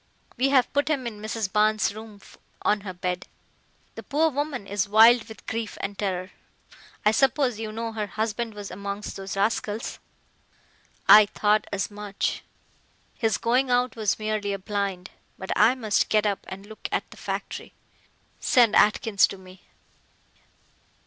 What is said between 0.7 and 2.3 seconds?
put him in Mrs. Barnes' room